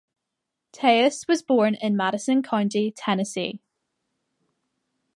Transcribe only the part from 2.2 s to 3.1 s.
County,